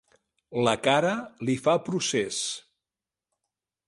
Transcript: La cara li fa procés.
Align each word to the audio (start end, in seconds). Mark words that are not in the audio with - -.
La 0.67 0.71
cara 0.87 1.11
li 1.49 1.55
fa 1.65 1.75
procés. 1.89 2.39